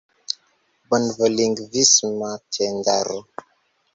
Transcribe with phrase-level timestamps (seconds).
[0.89, 3.19] bonlingvisma tendaro.